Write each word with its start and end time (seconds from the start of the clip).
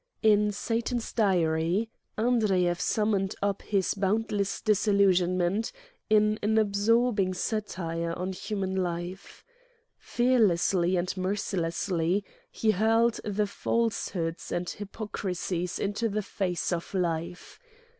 In" 0.23 0.51
Satan's 0.51 1.13
Diary" 1.13 1.91
Andreyev 2.17 2.79
summed 2.79 3.35
up 3.43 3.61
his 3.61 3.93
boundless 3.93 4.59
disillusionment 4.59 5.71
in 6.09 6.39
an 6.41 6.57
absorbing 6.57 7.35
satire 7.35 8.11
on 8.17 8.33
human 8.33 8.75
life. 8.75 9.45
Fearlessly 9.99 10.95
and 10.97 11.15
mercilessly 11.15 12.25
he 12.49 12.71
hurled 12.71 13.19
the 13.23 13.45
falsehoods 13.45 14.51
and 14.51 14.67
hypocrisies 14.67 15.77
into 15.77 16.09
the 16.09 16.23
face 16.23 16.71
of 16.73 16.95
life. 16.95 17.59